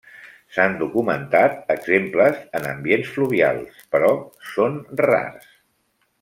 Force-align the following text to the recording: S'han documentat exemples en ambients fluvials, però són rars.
S'han 0.53 0.71
documentat 0.77 1.59
exemples 1.73 2.39
en 2.61 2.65
ambients 2.71 3.13
fluvials, 3.19 3.77
però 3.97 4.11
són 4.55 4.81
rars. 5.05 5.55